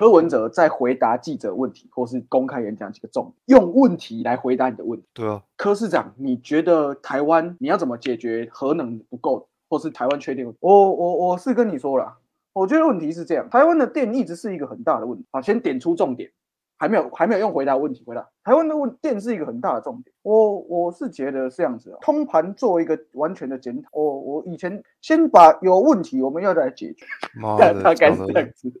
[0.00, 5.06] 柯文哲在回答记者问题或是公开演讲几个重点，用问题来回答你的问题。
[5.12, 10.50] 对啊，柯市长，你觉得台湾你要怎么解决核能不够，或是台湾缺电？
[10.60, 12.16] 我我我是跟你说了，
[12.54, 15.26] 我觉得问题是这样，台湾的电一直是一个很大的问题。
[15.32, 16.30] 啊，先点出重点，
[16.78, 18.26] 还没有还没有用回答问题回答。
[18.42, 20.14] 台湾的问电是一个很大的重点。
[20.22, 23.90] 我我是觉得是这样子啊，通盘做一个完全的检讨。
[23.92, 27.04] 我我以前先把有问题我们要来解决，
[27.38, 28.80] 妈 大概是这样子，他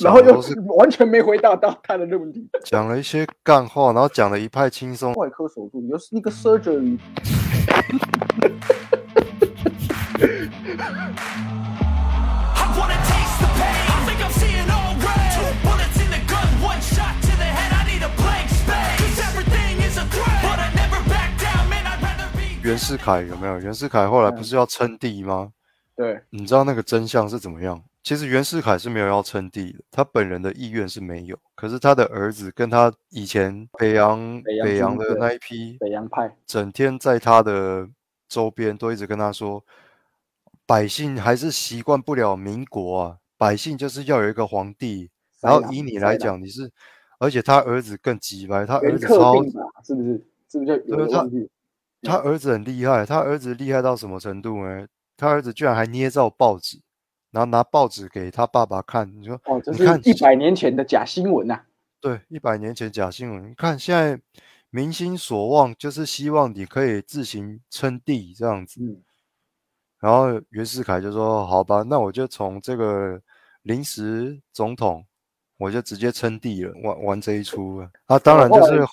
[0.00, 0.42] 然后又
[0.76, 5.12] 完全没回答到他的问题，讲了一些干话，然后讲的一派轻松。
[5.14, 6.98] 外科手术，又是那个 surgery。
[22.62, 23.60] 袁世凯有没有？
[23.60, 25.50] 袁世凯后来不是要称帝吗？
[25.96, 27.80] 对，你知道那个真相是怎么样？
[28.06, 31.36] 其实袁世凯是没有要称帝的，他本人的意愿是没有。
[31.56, 36.32] 可是他的儿子跟他以前北洋北洋的那一批，北洋派。
[36.46, 37.88] 整天在他的
[38.28, 39.64] 周边都一直跟他说，
[40.64, 45.10] 百姓还是习惯不了民国啊，百姓就是要有一个皇帝。
[45.40, 46.70] 然后以你来讲，你是，
[47.18, 49.42] 而且他儿子更急白，他儿子超
[49.82, 50.24] 是不是？
[50.48, 51.26] 是不是就有对他？
[52.02, 54.86] 他儿子很厉害，他儿子厉害到什么程度呢？
[55.16, 56.78] 他儿子居然还捏造报纸，
[57.30, 59.10] 然后拿报纸给他爸爸看。
[59.20, 61.60] 你说，哦，这是一百年前的假新闻呐、
[62.00, 64.20] 对，一百年前假新闻，你看现在
[64.70, 68.80] 民心所望就是希望你可以自行称帝这样子。
[68.82, 69.02] 嗯，
[70.00, 73.20] 然后袁世凯就说：“好吧，那我就从这个
[73.62, 75.04] 临时总统，
[75.56, 77.90] 我就直接称帝了，玩玩这一出了。
[78.06, 78.84] 啊，当然就是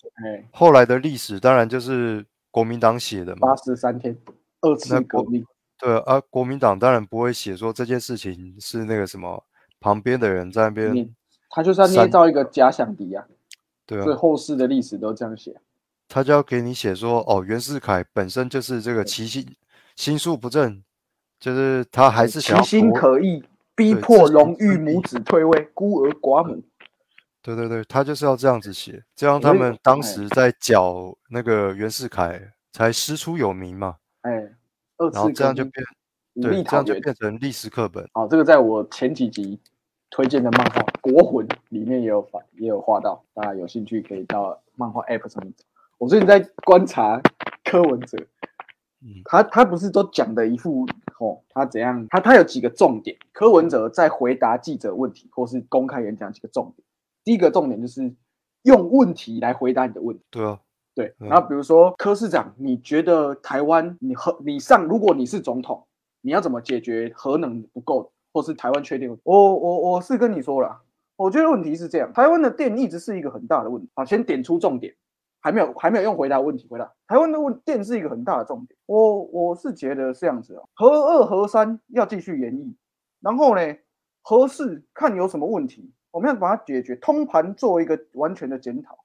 [0.51, 3.55] 后来的历史，当然就是国民党写的嘛八。
[3.57, 4.17] 十三天，
[4.61, 5.45] 二次革命，
[5.83, 9.43] 对啊，国民党当然不会写说这件事情是那个什么
[9.81, 11.11] 旁边的人在那边，你
[11.49, 13.25] 他就是要捏造一个假想敌啊，
[13.85, 15.59] 对啊所以，后世的历史都这样写。
[16.07, 19.45] 他就要给你写说，哦，袁世凯本身就是这个其心
[19.95, 20.81] 心术不正，
[21.39, 23.43] 就是他还是想其心可疑，
[23.75, 26.63] 逼迫荣誉母子退位，孤儿寡母。
[27.41, 32.41] 对对对，他就是要这样子写，这样他们当哎时在剿那个袁世凯
[32.71, 34.49] 才师出有名嘛，哎，
[35.03, 35.85] 二然后次这样就变
[36.41, 36.93] 对，这样就。
[36.95, 38.07] 变成历史课本。
[38.13, 39.59] 好，这个在我前几集
[40.09, 45.63] 推荐的漫画《国魂》里面也有画，也有画到，大家有兴趣可以到漫画 App 上面找。
[45.97, 47.21] 我最近在观察
[47.63, 48.17] 柯文哲，
[49.01, 50.85] 嗯他他不是都讲的一副
[51.19, 52.05] 哦，他怎样？
[52.09, 53.15] 他他有几个重点。
[53.31, 56.85] 柯文哲在回答记者问题或是公开演讲几个重点。
[57.23, 58.13] 第一个重点就是
[58.63, 60.23] 用问题来回答你的问题。
[60.29, 60.59] 对啊，
[60.95, 65.85] 对，嗯然后比如说柯市长，你觉得台湾你核你上，如果你是总统，
[66.21, 69.09] 你要怎么解决核能不够，或是台湾缺电？
[69.23, 70.81] 我我我是跟你说了，
[71.15, 73.89] 我觉得问题是这样，台湾的电一直是一个很大的问题。
[73.95, 74.93] 好，先点出重点，
[75.41, 76.91] 还没有还没有用回答问题回答。
[77.07, 78.77] 台湾的问电是一个很大的重点。
[78.85, 82.73] 我我是觉得是这样子啊，核二核三要继续演绎，
[83.19, 83.61] 然后呢，
[84.21, 88.97] 核四看有什么问题，我们要把它解决，通盘做一个完全的检讨。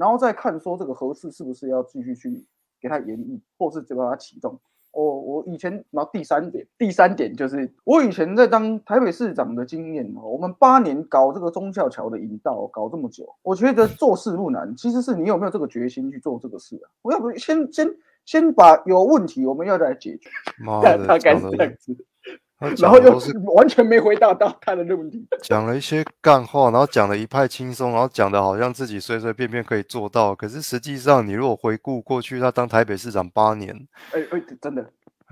[0.00, 2.42] 然后再看说这个合适是不是要继续去
[2.80, 4.58] 给它延役，或是就把它启动。
[4.92, 16.88] 我我以前，然后第三点，第三点就是我以前在当台北市长的经验哦，我们八年搞这个中孝桥的引道，搞这么久，我觉得做事不难，其实是你有没有这个决心去做这个事啊？
[17.02, 17.88] 我要不先先
[18.24, 20.30] 先把有问题我们要来解决，
[20.64, 21.94] 妈大概是这样子，
[22.24, 25.26] 他然后又讲的都是完全没回答到他的问题。
[25.42, 30.34] 讲了一些干话，然后讲的一派轻松，然后讲的好像自己随随便便可以做到。
[30.34, 33.74] 可是实际上，你如果回顾过去，他当台北市长八年，
[34.12, 34.84] 哎哎，真的，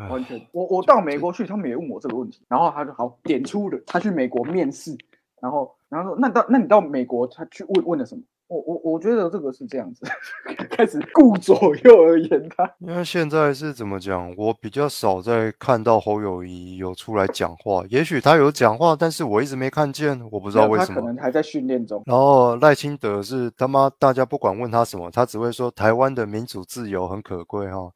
[0.08, 0.40] 完全。
[0.52, 4.96] 我我到美国去，他们也问我这个问题，然后他就好点出了他去美国面试，
[5.42, 8.22] 然后然后说那到那你到美国他去问问了什么？
[8.48, 10.04] 我我我觉得这个是这样子，
[10.70, 12.69] 开始顾左右而言他。
[12.78, 17.84] 因为现在是怎么讲，我比较少在看到侯友谊有出来讲话。
[17.88, 21.06] 也许他有讲话，但是我一直没看见，我不不知道为什么他可。
[21.06, 22.03] 能还在训练中。
[22.06, 27.93] 然后赖清德是他妈，大家不管问他什么，他只会说台湾的民主自由很可贵哈，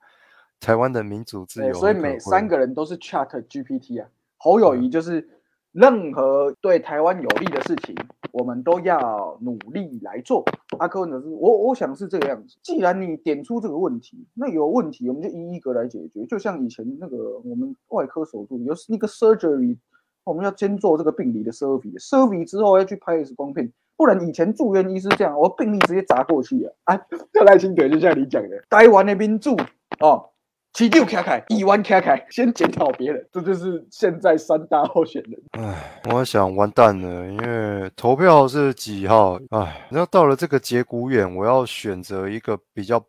[0.61, 4.09] 台湾的民主自，由所以每三个人都是 Chat GPT 啊。
[4.37, 5.26] 侯友谊就是
[5.73, 7.97] 任何对台湾有利的事情，
[8.31, 10.45] 我们都要努力来做。
[10.79, 12.57] 阿柯文哲是我我想是这个样子。
[12.63, 16.25] 既然你点出这个问题，那有问题我们就一一个来解决。
[16.27, 19.79] 就像以前那个我们外科手术有那个 surgery，
[20.25, 23.73] 我们要先做这个病理的 survey，survey 之后要去拍 X 光片。
[23.97, 26.95] 不然以前住院医师这样，我病例直接砸过去啊！
[26.95, 29.57] 啊，这 赖清德就像你讲的，台湾那边住
[30.01, 30.29] 哦，
[30.73, 35.39] 起六卡凯，一弯卡凯，先检讨别人，这就是现在三大候选人。
[35.51, 39.39] 唉，我想完蛋了，因为投票是几号？
[39.51, 43.05] 唉，那到了这个节骨眼，我要选择一个比较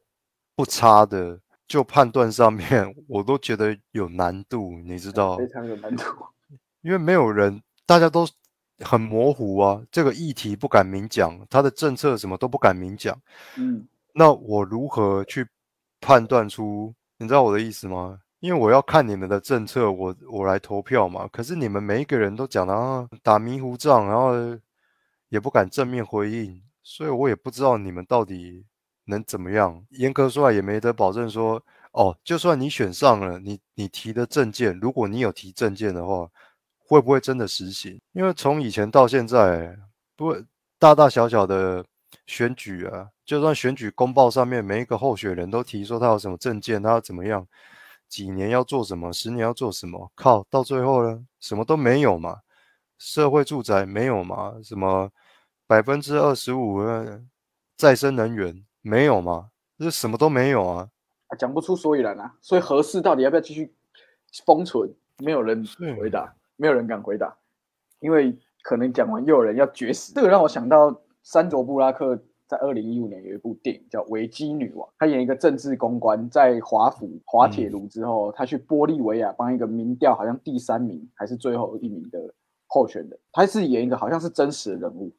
[0.57, 5.37] 不差的，就判断上面我都觉得有难度，你知道？
[5.39, 6.03] 非常有难度。
[6.81, 8.27] 因为没有人，大家都
[8.79, 13.17] 很模糊啊，这个议题不敢明讲，他的政策什么都不敢明讲，
[13.57, 15.47] 嗯，那我如何去
[16.01, 16.93] 判断出？
[17.23, 18.19] 你知道我的意思吗？
[18.41, 21.25] 因为我要看你们的政策，我我来投票嘛。
[21.31, 24.33] 可是你们每一个人都讲的啊，打迷糊仗，然后
[25.29, 28.65] 也不敢正面回应，所以我也不知道你们到底
[29.05, 29.81] 能怎么样。
[29.91, 36.27] 严格说来，也没得保证说，哦，就算你选上了，你你提的证件，如果你有提证件的话，
[36.85, 37.97] 会不会真的实行？
[38.11, 39.73] 因为从以前到现在，
[40.17, 40.35] 不
[40.77, 41.85] 大大小小的
[42.25, 47.45] 选举啊，就算选举公报上面每一个候选人都提说他有什么证件，他要怎么样，
[48.07, 52.41] 几年要做什么，十年要做什么，靠，到最后呢，什么都没有嘛，
[52.97, 55.11] 社会住宅没有嘛，什么
[55.67, 57.21] 百分之二十五的
[57.75, 60.89] 再生能源没有嘛，这什么都没有啊。
[61.27, 62.33] 啊讲不出所以然啊。
[62.41, 63.73] 所以合适到底要不要继续
[64.45, 65.65] 封存，没有人
[65.99, 67.35] 回答，没有人敢回答，
[67.99, 70.13] 因为可能讲完又有人要绝食。
[70.13, 82.33] 这个让我想到山卓布拉克在二零一五年有一部电影叫《维基女王》，她演一个政治公关，在华府滑铁卢之后，她去玻利维亚帮一个民调好像第三名还是最后一名的
[82.67, 85.11] 候选人，她是演一个好像是真实的人物，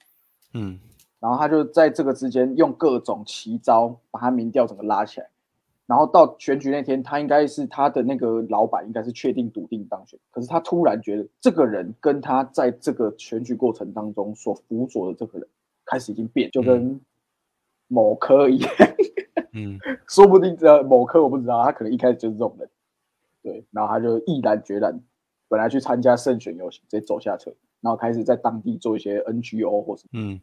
[0.52, 0.78] 嗯。
[1.20, 5.30] 然后他就在这个之间用各种奇招把他民调整个拉起来，
[5.86, 15.48] 然后到选举那天，他应该是他的那个老板应该是确定笃定当选，可是他突然觉得这个人跟他在这个选举过程当中所辅佐的这个人
[15.84, 17.00] 开始已经变，就跟
[17.88, 18.72] 某科一样，
[19.52, 19.78] 嗯。
[20.08, 22.68] 说不定这某科我不知道，他可能一开始就是这种人，
[23.42, 25.00] 对，然后他就毅然决然，
[25.48, 30.10] 本来去参加胜选游行，直接走下车，然后开始在当地做一些 NGO 或什么。
[30.12, 30.40] 嗯。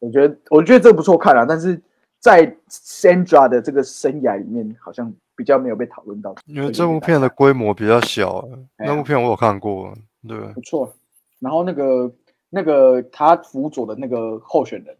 [0.00, 1.80] 我觉得我觉得这不错看啊，但是
[2.18, 6.34] 在 Sandra 的这个生涯里面，好像比较没有被讨论到。
[6.46, 8.46] 因为这部片的规模比较小
[8.76, 9.94] 那部片我有看过，
[10.28, 10.92] 对，不错，
[11.38, 12.10] 然后那个
[12.54, 14.96] 那个他辅佐的那个候选人，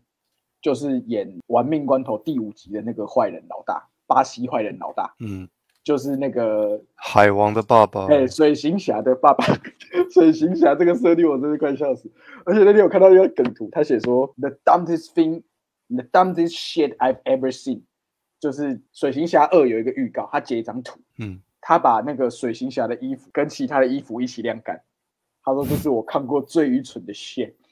[0.60, 5.48] 就是演《玩命关头》第五集的那个坏人老大，巴西坏人老大，嗯，
[5.84, 9.44] 就是那个海王的爸爸，哎、水行侠的爸爸，
[10.12, 12.10] 水行侠这个设定我真是快笑死。
[12.44, 15.42] 而且那天我看到一个梗图，他写说 “the dumbest thing,
[15.88, 17.82] the dumbest shit I've ever seen”，
[18.40, 24.82] 就是水行侠二有一个预告，他截一张图，嗯，他把那个水行侠的衣服跟其他的衣服一起晾干，
[25.44, 27.52] 他说这是我看过最愚蠢的 shit。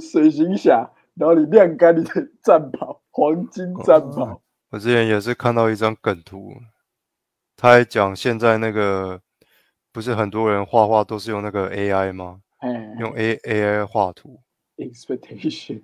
[0.00, 4.40] 水行侠，然后你晾干你的战袍，黄金战袍。
[4.70, 6.54] 我之前也是看到一张梗图，
[7.54, 9.20] 他还讲现在那个
[9.92, 12.40] 不是很多人画画都是用那个 AI 吗？
[12.58, 14.40] 哎，用 A AI 画图
[14.78, 15.82] expectation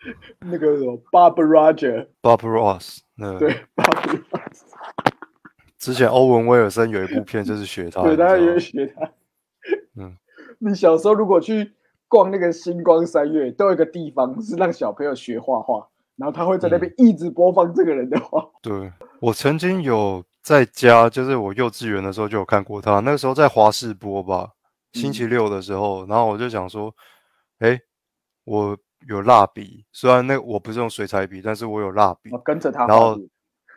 [0.40, 4.22] 那个什么 Bob Roger，，Bob Ross，那对 Bob Roger，
[5.78, 9.10] 之前欧文威尔森有一部片就是学他，对，大家也会学他。
[9.96, 10.16] 嗯，
[10.58, 11.72] 你小时候如果去
[12.06, 16.80] 逛那个星光三月，都有一个地方是让小朋友学画画，然后他会在那嗯。
[16.80, 18.48] 边一直播放这个人的画。
[18.62, 24.52] 对我曾经有在家，就是我幼稚园的时候就有看过他，那个时候在华视播吧，
[24.92, 26.94] 星期六的时候，然后我就想说，
[27.58, 27.78] 哎，
[28.44, 33.18] 我有蜡笔，虽然那我不是用水彩笔，但是我有蜡笔我，跟着他然后。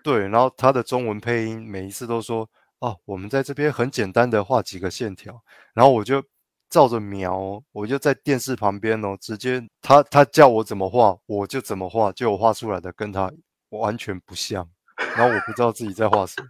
[0.03, 2.49] 对，然后他的中文配音每一次都说，
[2.79, 5.39] 哦，我们在这边很简单的画几个线条，
[5.75, 6.23] 然后我就
[6.71, 13.31] 照着描哦，我就在电视旁边哦，直接他他叫我怎么画，我就怎么画，就我画出来的跟他
[13.69, 14.67] 完全不像，
[15.15, 16.47] 然后我不知道自己在画什么。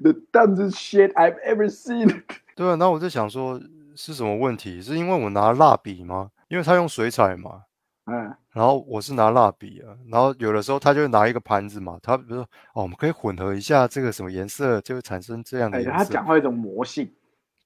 [0.00, 2.22] The dumbest shit I've ever seen。
[2.56, 3.60] 对啊，然后我就想说
[3.96, 4.82] 是什么问题？
[4.82, 6.30] 是因为我拿蜡笔吗？
[6.48, 7.62] 因为他用水彩嘛，
[8.06, 12.42] 嗯，然后我是拿蜡笔啊，然后有的时候他就会拿一个盘子嘛，他比如说
[12.74, 15.96] 哦，我们可以混合一下这个什么颜色，就会产生这样的哎，颜色。
[15.96, 17.10] 他讲话有一种魔性。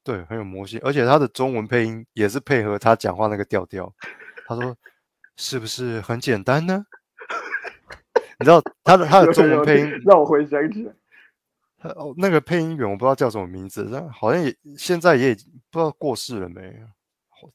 [0.05, 3.93] 对，很有魔性，而且他的中文配音也是配合他讲话那个调调。
[4.47, 4.75] 他说
[5.37, 6.83] ：“是不是很简单呢？”
[8.41, 11.08] 你知道他的他的中文配音，让我回想起来，他
[11.83, 16.75] 哦那个配音员我不知道叫什么名字，但好像也现在也已经不知道过世了没。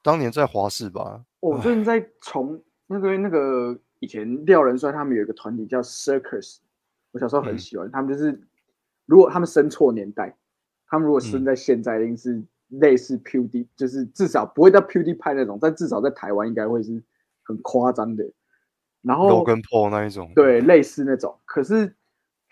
[0.01, 6.59] 当年在华视吧，我最近在从那个那个以前廖仁帅他们有一个团体叫 Circus，
[7.11, 8.41] 我小时候很嗯喜欢，他们就是
[9.05, 10.33] 如果他们生错年代，
[10.87, 17.03] 他们如果生嗯在现在，一定是类似 PewD，就是至少不会到 PewDiePie 那种，但至少在台湾应该会是
[17.43, 18.23] 很夸张的。
[19.01, 21.37] 然后 Logan Paul 那一种，对，类似那种。
[21.43, 21.93] 可是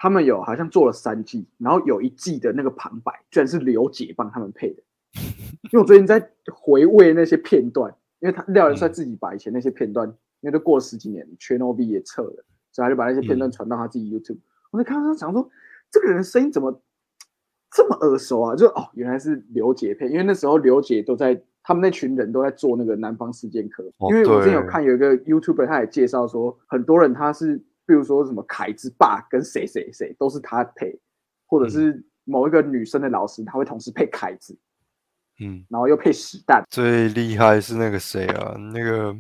[0.02, 4.82] 他们有好像做了三季，然后有一季的那个旁白居然是刘姐帮他们配的。
[5.66, 10.08] 因为我最近在回味那些片段，因为他廖元帅自己把以前那些片段，
[10.40, 14.40] 因为都过了十几年 c h a n n B 也撤了，所以他就把那些片段传到他自己 YouTube。
[14.72, 15.48] 我在看到他想说，
[15.92, 16.82] 这个人声音怎么
[17.72, 18.56] 这么耳熟啊？
[18.56, 21.40] 就哦，原来是刘姐配，因为那时候刘姐都在。
[21.64, 30.98] 他们那群人都在做那个南方四剑客，因为我之前有看有一个 YouTuber，他也介绍说，很多人他是，比如说什么凯之爸跟谁谁谁都是他配，
[31.46, 34.58] 或者是某一个女生的老师，他会同时配凯子，
[35.42, 36.64] 嗯，然后又配史蛋。
[36.70, 38.56] 最厉害是那个谁啊？
[38.74, 39.14] 那个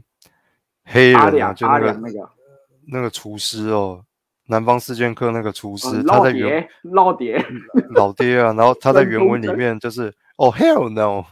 [0.86, 2.30] 黑人啊，就那个那个
[2.88, 4.06] 那个厨师哦，
[4.48, 7.46] 南方四剑客那个厨师，他在原老爹
[7.94, 11.25] 老爹啊，然后他在原文里面就是哦 hell no。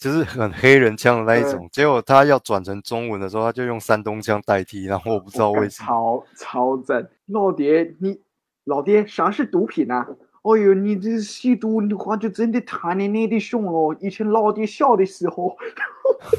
[0.00, 5.86] 就是很黑人腔的那一种，结果他要转成中文的时候，他就用山东腔代替，然后我不知道为什么。
[5.86, 8.18] 超超赞，老爹，你
[8.64, 10.08] 老爹啥是毒品啊？
[10.42, 13.94] 哦呦，你这吸毒的话就真的太你你的凶哦。
[14.00, 15.54] 以前老爹小的时候，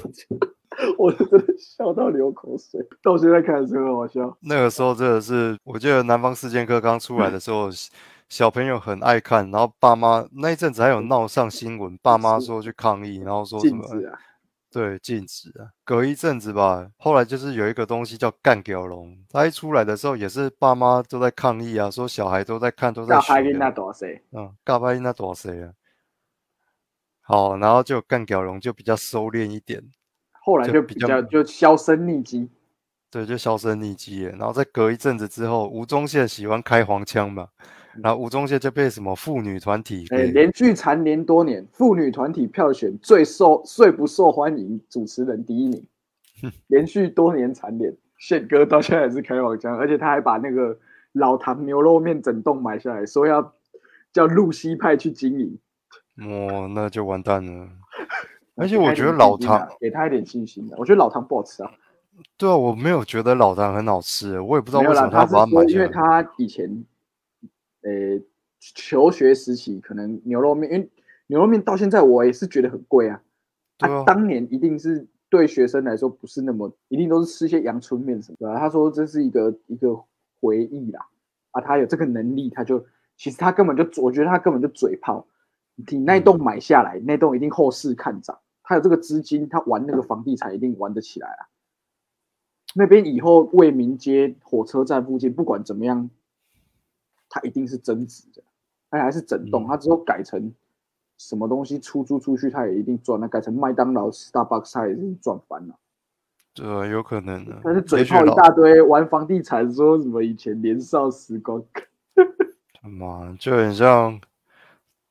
[0.98, 4.36] 我真的笑到流口水，到现在看是很好笑。
[4.41, 7.70] 那个时候真的是，我记得《南方四剑客》刚出来的时候。
[8.31, 13.85] 小朋友很爱看，然后爸妈那一阵子还有闹上新闻，爸妈说去抗议，然后说什么？
[14.71, 15.67] 对，禁止啊。
[15.83, 23.51] 隔一阵子吧，后来就是有一个东西叫干屌龙，它一出来的时候也是爸妈都在抗议啊，说小孩都在看，都在学。
[23.57, 24.23] 那多谁？
[24.31, 25.73] 嗯，嘎巴音那多谁啊？
[27.19, 29.83] 好，然后就干屌龙就比较收敛一点，
[30.31, 32.50] 后来就比较就销声匿迹。
[33.09, 34.38] 对，就销声匿迹了。
[34.38, 37.50] 然后再隔一阵子之后，吴宗宪喜欢开黄腔嘛。
[38.01, 45.86] 然后吴宗宪就被什么妇女团体哎连续蝉联多年，妇女团体票选最受最不受欢迎主持人第一名，
[46.67, 47.93] 连续多年蝉联。
[48.17, 50.77] 宪哥到现在还是开黄腔，而且他还把那个
[51.13, 53.53] 老唐牛肉面整栋买下来，说要
[54.13, 55.57] 叫露西派去经营。
[56.17, 57.67] 哦，那就完蛋了。
[58.55, 61.71] 而且我觉得老唐给他一点信心的，我觉得老唐不好吃啊。
[62.38, 65.74] 对啊，我没有觉得老唐很好吃，我也不知道为什么他把它买下来。
[65.74, 66.86] 因为他以前。
[67.81, 68.21] 呃，
[68.59, 70.89] 求学时期可能牛肉面，因为
[71.27, 73.21] 牛肉面到现在我也是觉得很贵啊。
[73.77, 78.55] 他当年一定是对学生来说不是那么，一定都是吃些阳春面什么的。
[78.59, 80.00] 他说这是一个一个
[80.39, 81.07] 回忆啦，
[81.51, 82.85] 啊，他有这个能力，他就
[83.17, 85.25] 其实他根本就，我觉得他根本就嘴炮。
[85.75, 91.50] 你那栋买下来，那栋一定后市看涨，他有这个资金，他玩那个房地产一定玩得起来啊。
[92.75, 96.09] 那边以后为民街火车站附近，不管怎么样。
[97.33, 98.43] 它一定是增值的，
[98.89, 100.53] 它还是整栋，它之后改成
[101.17, 103.17] 什么东西出租出去，它也一定赚。
[103.17, 105.75] 那改成麦当劳、Starbucks，它也是赚翻了。
[106.53, 107.61] 对，有可能的。
[107.63, 111.63] 但是嘴炮一大堆，玩房地产，说什么以前年少时光。
[112.81, 114.19] 他妈，就很像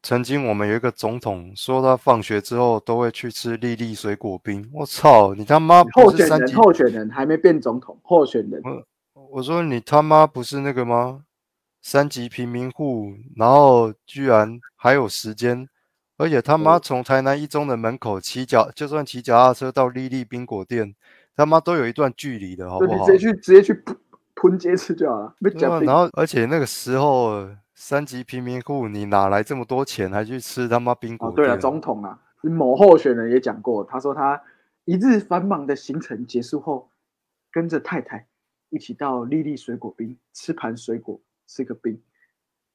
[0.03, 4.69] 曾经我们有一个总统说，他放学之后都会去吃粒粒水果冰。
[4.75, 8.63] 我操，你他妈候选人，候选人还没变总统，候选人。
[9.31, 11.25] 我说你他妈不是那个吗？
[11.83, 15.69] 三级贫民户，然后居然还有时间，
[16.19, 20.95] 而且他妈从台南一中的门口骑脚，就算骑脚踏车到丽丽冰果店，
[21.35, 23.07] 他妈都有一段距离的，好不好？
[23.07, 23.97] 直接去直接去喷
[24.35, 25.35] 喷街吃就好了。
[25.83, 31.37] 然后，而且那个时候三级贫民户，你哪来这么多钱还去吃他妈冰果店？
[31.37, 34.41] 对了，总统啊，某候选人也讲过，他说他
[34.85, 36.91] 一日繁忙的行程结束后，
[37.51, 38.27] 跟着太太
[38.69, 41.19] 一起到丽丽水果冰吃盘水果。
[41.51, 42.01] 是个病，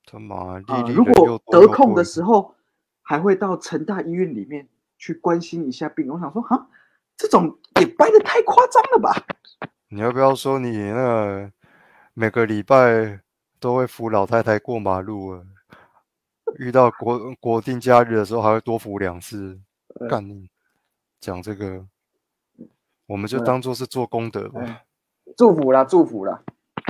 [0.05, 0.59] 他妈！
[0.93, 2.53] 如果得空的时候，
[3.01, 4.67] 还会到成大医院里面
[4.97, 6.09] 去关心一下病。
[6.09, 6.67] 我想说，哈，
[7.15, 9.15] 这种也掰的太夸张了吧？
[9.87, 11.51] 你要不要说你那个
[12.13, 13.21] 每个礼拜
[13.61, 15.41] 都会扶老太太过马路啊？
[16.57, 19.57] 遇到国国定假日的时候，还会多扶两次。
[20.09, 20.49] 干你
[21.21, 21.87] 讲这个，
[23.07, 24.81] 我们就当做是做功德吧。
[25.37, 26.43] 祝福啦，祝福啦，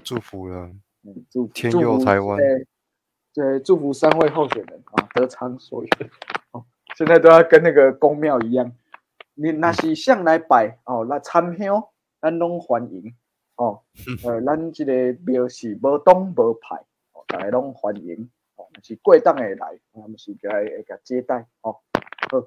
[0.03, 0.71] 祝福了。
[1.29, 2.39] 祝天佑台湾，
[3.33, 6.09] 对，祝福三位候选人啊，得偿所愿。
[6.51, 8.71] 哦，现在都要跟那个公庙一样，
[9.33, 11.83] 你那是向来拜哦，来参香，
[12.21, 13.13] 咱拢欢迎
[13.55, 13.81] 哦。
[14.23, 16.75] 呃，咱这个庙是无党无派，
[17.11, 18.65] 哦，大家拢欢迎哦。
[18.81, 21.77] 是过档的来，我们是该会甲接待哦。
[22.31, 22.39] 好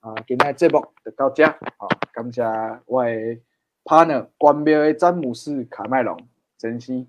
[0.00, 2.42] 啊，今天节目就到这哦，感谢
[2.86, 3.38] 我的
[3.84, 6.18] partner 关庙的詹姆斯卡麦隆
[6.58, 7.08] 真心。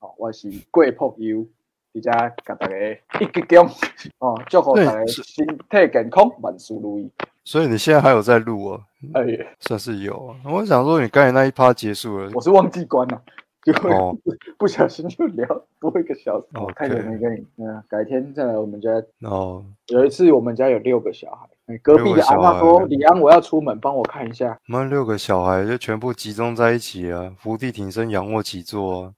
[0.00, 1.46] 哦，我是郭朋友，
[1.92, 2.74] 而且甲大家
[3.20, 3.70] 一鞠躬，
[4.18, 7.10] 哦，祝福大家身体健康，万事如意。
[7.44, 8.80] 所以你现在还有在录啊？
[9.12, 9.24] 哎，
[9.58, 10.36] 算是有啊。
[10.44, 13.22] 我想说，你刚才那一趴结束了我，是忘记关了，
[13.62, 14.16] 就会哦
[14.56, 15.46] 不小心就聊
[15.78, 16.46] 多一个小时。
[16.54, 18.90] 我 OK 太久没跟你，嗯，改天再来我们家。
[19.28, 24.58] 哦，有一次我们家有六个小孩，哎隔壁的阿妈说：“李安，我要出门，帮我看一下。
[24.68, 29.12] 我们六个小孩就全部集中在一起啊，伏地挺身、仰卧起坐啊。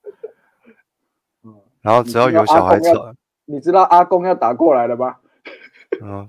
[1.83, 5.21] 嗯然后只要有小孩你知道阿吵，”你知道阿公要打过来了吧？
[6.01, 6.27] 嗯，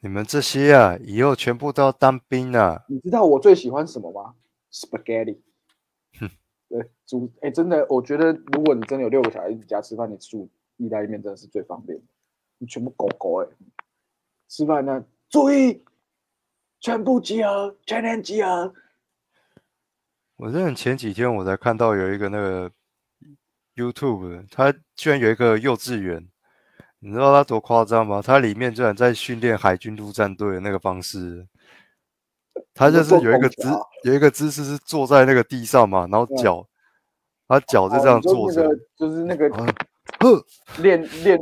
[0.00, 2.82] 你们这些啊，以后全部都要当兵啊。
[2.88, 4.34] 你知道我最喜欢什么吗
[4.72, 5.38] ？spaghetti
[6.18, 6.30] 哼。
[6.70, 12.04] 对，煮哎，真的，我觉得如果你真的有六个小孩一起家吃饭，你煮意大利面真的是最方便的。
[12.58, 13.48] 你全部狗狗哎，
[14.48, 15.84] 吃饭呢，注意，
[16.80, 18.72] 全部集合，全员集合。
[20.36, 22.72] 我真的前几天我才看到有一个那个
[23.76, 26.28] YouTube，它居然有一个幼稚园，
[27.00, 28.22] 你知道它多夸张吗？
[28.24, 31.46] 它里面居然在训练海军陆战队的那个方式，
[32.72, 33.68] 它就是有一个姿
[34.04, 36.68] 有一个姿势是坐在那个地上嘛，然后嗯脚，
[37.48, 39.66] 他脚就哦这样坐着，那个就是那个啊，
[40.80, 41.40] 练练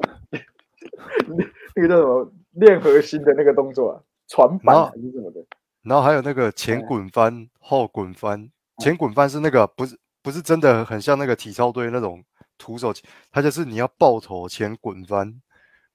[1.76, 5.44] 那个叫什么练核心的那个动作啊，船板然后还是什么的。
[5.82, 8.48] 然后还有那个前嗯滚翻、后滚翻，
[8.78, 12.24] 前滚翻是那个不是不是真的很像那个体操队那种
[12.56, 15.42] 徒手起，它就是你要抱头前滚翻，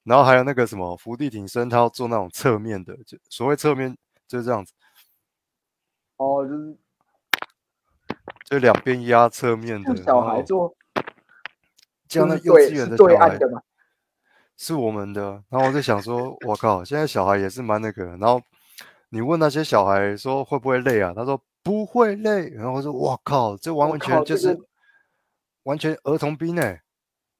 [0.04, 4.74] 然后还有那个什么伏地挺身，他要做那种侧面的，就所谓侧面就是这样子，
[6.18, 6.78] 哦，就是
[8.46, 10.76] 就两边压侧面的，小孩做，
[12.08, 13.62] 这样的就是对幼稚园的小孩的嘛。
[14.60, 18.42] 是我们的，然后我就想说，我靠，现在小孩也是蛮那个，然后
[19.10, 21.14] 你问那些小孩说会不会累啊？
[21.16, 24.66] 他说不会累，然后我说我靠，这完完全就是这个
[25.64, 26.82] 完全儿童兵哎、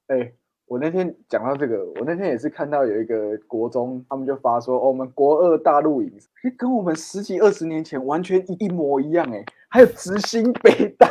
[0.08, 0.32] 哎，
[0.66, 6.12] 我那天讲到这个，我那天也是看到有一个国中，他们就发说，哦，我们国二大陆营，
[6.44, 11.08] 诶跟我们十几二十年前完全一一模一样哎，还有执行背带。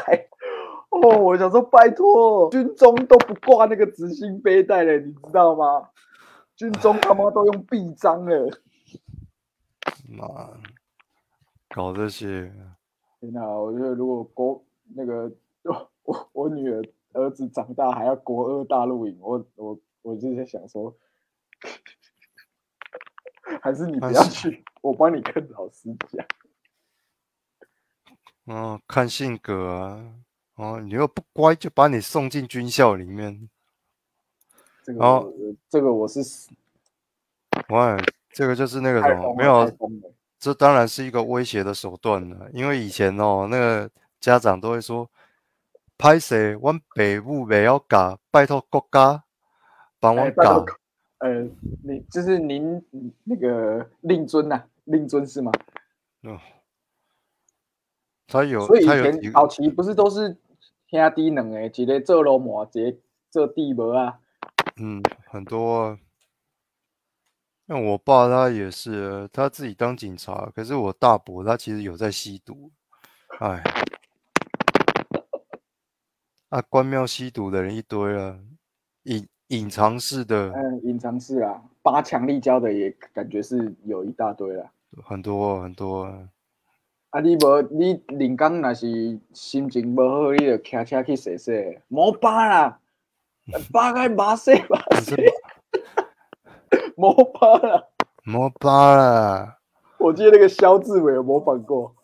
[0.90, 5.90] 哦，我想说，拜托，军中都不挂那个执行背带了，你知道吗？
[6.56, 8.50] 军中他妈都用臂章了。
[10.08, 10.50] 妈，
[11.76, 12.52] 搞这些，
[13.20, 14.64] 天哪，我觉得如果国
[14.96, 15.32] 那个
[15.64, 20.96] 我我我女儿儿子长大还要国二大陆营，我我我就在想说，
[23.62, 26.26] 还是你不要去，我帮你跟老师讲。
[28.46, 30.14] 哦，看性格啊，
[30.56, 33.50] 哦，你又不乖，就把你送进军校里面，
[34.84, 35.34] 这个哦
[35.68, 36.50] 这个我是死
[37.70, 37.98] 哇，
[38.30, 39.66] 这个就是那个什么，没有。
[40.40, 45.10] 这当然是一个威胁的手段了，因为以前哦，那个家长都会说，
[45.98, 49.24] 拍谁，阮北部不要搞，拜托国家
[50.00, 50.64] 帮我搞。
[51.20, 51.42] 呃，
[51.84, 52.80] 你就是您
[53.24, 55.52] 那个令尊呐、令尊是吗？
[56.22, 56.40] 哦，
[58.28, 60.38] 他有，所以以前早期不是都是
[60.88, 62.98] 兄弟两个，一个做老模，一个
[63.32, 64.20] 做地模啊。
[64.76, 65.98] 嗯，很多啊。
[67.68, 72.72] 像我爸他也是，他自己当警察，可是我大伯他其实有在吸毒，
[73.40, 73.62] 哎，
[76.48, 78.40] 啊，关庙吸毒的人一堆了，
[79.04, 84.72] 隐隐藏式的嗯，隐藏式啊，八强力胶的也感觉是有一大堆啦。
[85.04, 86.30] 很多很多啊，
[87.10, 92.80] 啊，你无你临工若是心情无好，你就骑车去洗洗，无疤啦，
[93.74, 95.14] 疤该麻洗麻洗
[96.98, 97.84] 可是，无疤啦。
[98.24, 99.60] 摩巴啦。
[100.00, 101.96] 我记得那个肖志伟有模仿过，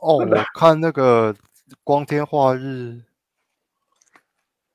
[0.00, 1.34] 哦，我看那个
[1.82, 3.02] 光天化日，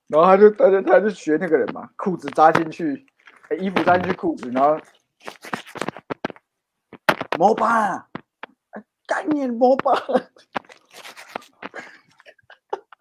[0.08, 3.08] 然后他就他就他就学那个人嘛，裤子扎进去，
[3.50, 4.80] 哎衣服扎进去裤子，然后
[7.38, 8.08] 摩巴
[9.08, 9.92] 概念毛疤，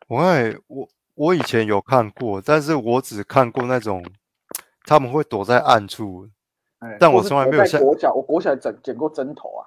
[0.07, 4.02] 我爱我我以前有看过，但是我只看过那种
[4.85, 6.31] 他们会躲在暗处。
[6.78, 9.66] 哎但我从来没有像在国小，我国小整捡过针头啊，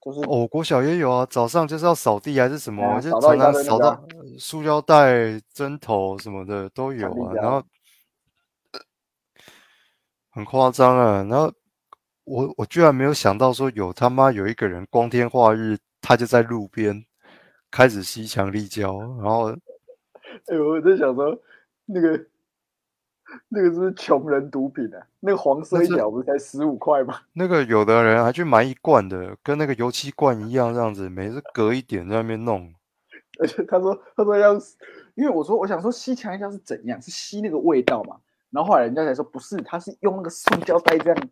[0.00, 4.04] 就是哦，国小也有啊，早上就是要扫地还是什么，就常常扫到
[4.38, 7.62] 塑胶袋、针头什么的都有啊，然后。
[10.34, 11.52] 很夸张啊，然后
[12.24, 17.04] 我我居然没有想到说有他妈有一个人光天化日，他就在路边
[17.70, 19.50] 开始吸强力胶，然后
[20.46, 21.38] 哎、我在想说，
[21.84, 22.18] 那个
[23.48, 25.06] 那个是不是穷人毒品啊？
[25.20, 27.20] 那个黄色一条不是才十五块吗？
[27.32, 32.72] 那个有的人还去买一罐的，跟那个油漆罐一样，这样子，每次隔一点在那边弄。
[33.40, 34.54] 而且他说他说要，
[35.14, 37.00] 因为我说我想说吸强力胶是怎样？
[37.00, 38.16] 是吸那个味道嘛？
[38.50, 41.28] 然后后来人家才说不是，他是用那个塑胶袋这样。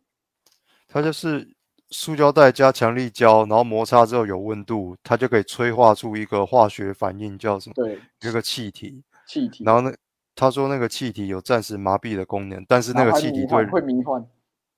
[0.89, 1.47] 他就是
[1.91, 7.75] 塑胶袋加强力胶，然后摩擦之后有温度，它就可以催化出一个化学反应，叫什么？
[7.75, 9.03] 对，有一个气体。
[9.27, 9.95] 气体，然后那
[10.35, 14.25] 他说那个气体有暂时麻痹的功能，但是那然个气体对会迷幻，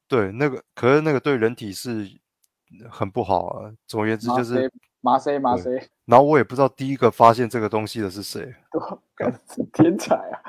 [0.09, 2.09] 对那个，可是那个对人体是
[2.91, 3.73] 很不好啊。
[3.87, 8.55] 总而言之就是，麻塞麻对塞，然后我也不知道第一个发现这个东西的是谁。
[9.15, 10.41] 干是天才啊！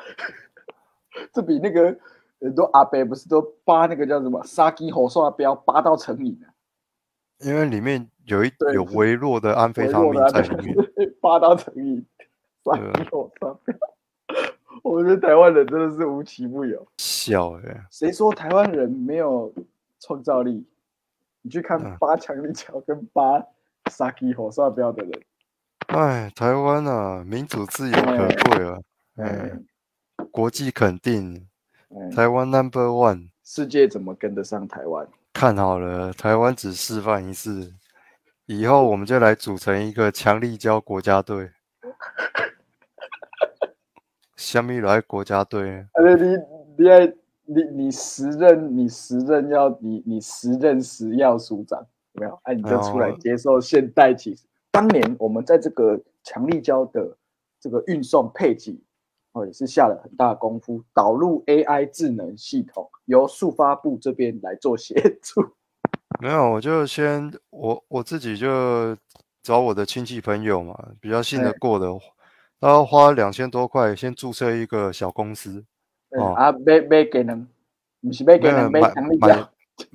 [1.32, 1.96] 这比那个
[2.42, 6.50] 很多阿伯不是都扒那个叫什么杀鸡火刷标扒到成瘾啊？
[7.40, 10.76] 因为里面有一有微弱的安非他命在里面。
[11.22, 12.06] 扒到成瘾，
[12.64, 13.76] 杀鸡火刷标。
[14.94, 16.86] 我觉得台湾人真的是无奇不有。
[16.98, 19.52] 笑哎、谁说台湾人没有
[20.00, 20.68] 创造力？
[21.42, 23.44] 你去看嗯扒强力桥跟八
[23.92, 25.12] 杀鸡火刷标的人，
[25.88, 28.78] 哎，台湾啊，民主自由可贵啊，
[29.18, 29.66] 哎嗯，
[30.32, 31.48] 国际肯定，
[31.90, 33.30] 嗯，台湾 Number One。
[33.44, 35.06] 世界怎么跟得上台湾？
[35.34, 37.74] 看好了，台湾只示范一次，
[38.46, 41.52] 以后我们就来组成一个强力胶国家队。
[44.44, 45.86] 虾米来国家队？
[45.94, 47.08] 而且你你爱
[47.46, 51.80] 你你时任你时任要你你时任时要署长
[52.14, 52.38] 有没有？
[52.44, 54.44] 哎、你就出来哦接受现代启示。
[54.70, 57.16] 当年我们在这个强力胶的
[57.60, 58.84] 这个运送配给
[59.32, 65.42] 哦，也是下了很大的功夫，导入 AI 智能系统，由速发部这边来做协助。
[66.20, 68.96] 没有，我就先我我自己就
[69.42, 71.88] 找我的亲戚朋友嘛，比较信得哎过的，
[72.64, 75.66] 他要花两千多块先注册一个小公司，
[76.12, 76.34] 哦。
[76.34, 77.46] 嗯啊，没没给人，
[78.02, 79.50] 不是没给人，买没强力胶。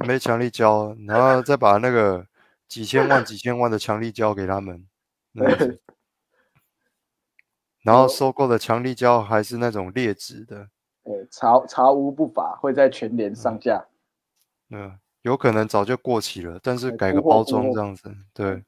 [0.07, 2.27] 没强力胶，然后再把那个
[2.69, 4.87] 几千万 几千万的强力胶给他们，
[7.83, 10.69] 然后收购的强力胶还是那种劣质的，
[11.05, 13.83] 对，查查无不法，会在全联上架。
[14.69, 18.63] 嗯，有可能早就过期了，但是哎改个包装这样子，对，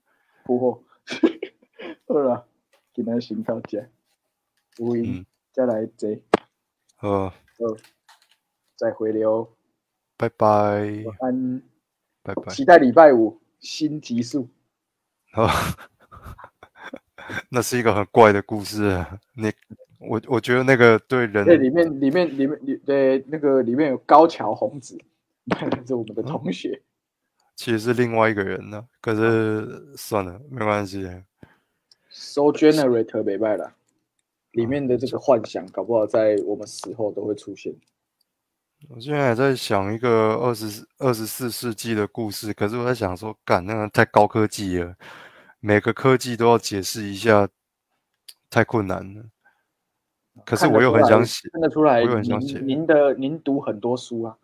[0.45, 0.83] 铺货。
[2.09, 2.45] 好啦，
[3.01, 3.79] 今天先到这，
[4.77, 6.11] 有闲嗯再来坐，
[7.01, 7.33] 呃，
[8.77, 9.57] 再回流。
[10.19, 10.47] 拜拜，
[11.07, 11.63] 晚安，
[12.23, 14.47] 拜拜，期待礼拜五新集数。
[15.33, 15.49] 好，
[17.49, 19.51] 那是一个很怪的故事啊，你，
[19.99, 24.99] 我我觉得那个对人对，里面里面里面里对那个里面有高桥红子，
[25.87, 26.83] 是我们的同学。
[27.57, 31.11] 其实是另外一个人呢、可是算了，没关系。
[32.11, 33.73] So Generator 没败了，
[34.53, 37.73] 里面的这个幻想，搞不好在我们死后都会出现。
[38.89, 44.97] 我现在还在想一个二十二十四世纪的故事，可是我在想说，干那个太高科技了，
[45.61, 47.49] 每个科技都要解释一下，
[48.49, 49.23] 太困难了。
[50.47, 54.37] 可是我又很想写，看得出来我又很想写您您的您读很多书啊，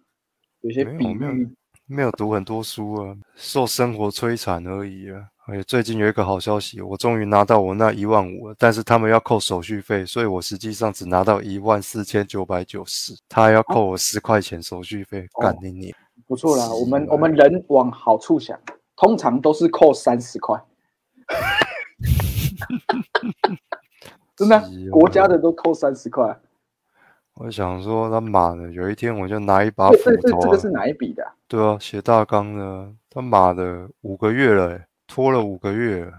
[0.61, 1.49] 有些比没有没有喻
[1.87, 5.31] 没有读很多书啊，受生活摧残而已啊。
[5.49, 15.95] 而且最近有一个好消息，我终于拿到我那一万五了，但是他们要扣手续费，所以我实际上只拿到一万四千九百九十，他还要扣我十块钱手续费，干哦你你！
[16.27, 16.69] 不错啦。
[16.73, 18.59] 我们我们人往好处想，
[18.97, 20.61] 通常都是扣三十块。
[24.35, 26.37] 真的 国家的都扣三十块。
[27.35, 31.33] 我想说他妈的，有一天我就拿一把这斧头啊这这这个，是哪一笔的啊？
[31.47, 36.13] 对啊，写大纲的，他妈的五个月了、欸，拖了五个月，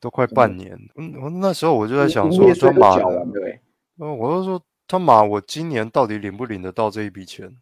[0.00, 0.78] 都快半年。
[0.96, 3.60] 嗯，我那时候我就在想说他妈的都缴完，对
[3.96, 7.56] 我就说他妈，我今年到底领不领得到这一笔钱？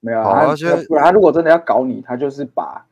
[0.00, 2.86] 没有啊，他现在不然他如果真的要搞你，他就是把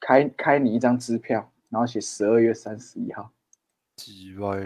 [0.00, 3.30] 开开你一张支票，然后写十二月三十一号，
[3.96, 4.58] 几歪，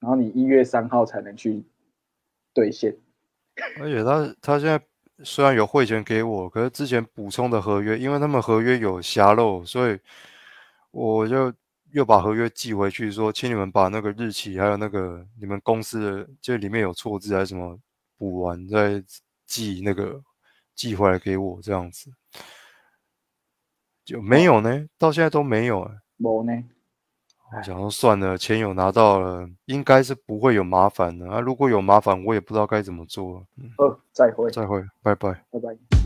[0.00, 1.64] 然后你一月三号才能去
[2.52, 2.96] 兑现。
[3.80, 4.78] 而且他他现在
[5.24, 9.98] 虽然有汇钱给我，可是之前补充的合约，因为他们合约有瑕漏，所以
[10.90, 11.52] 我就
[11.92, 17.78] 又把合约寄回去，说请你们把那个日期还有那个你们公司的就里面有错字还是什么
[18.18, 19.02] 补完再
[19.46, 20.22] 寄那个
[20.74, 22.10] 寄回来给我这样子，
[24.04, 26.00] 就没有呢，到现在都没有、欸。
[26.18, 26.52] 没呢，
[27.52, 31.40] 我想说算了，钱有拿到了，应该是不会有麻烦的啊。
[31.40, 33.44] 如果有麻烦，我也不知道该怎么做。
[33.56, 35.32] 嗯，好，再会，再会，拜拜。
[35.50, 36.05] 拜拜。